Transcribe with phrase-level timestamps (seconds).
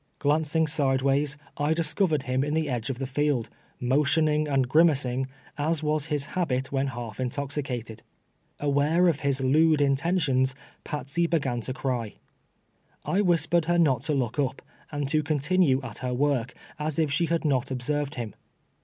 [0.17, 5.27] Glancing sideways, I discovered him in the edge of the field, motioning and grimacing,
[5.59, 8.01] as was his habit when half intoxicated.
[8.59, 12.15] Aware of his lewd intentions, Patsey began to cry.
[13.05, 17.11] I whispered her not to look up, and to continue at her work, as if
[17.11, 18.33] she had not ob served him.